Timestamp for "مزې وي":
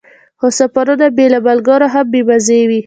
2.27-2.79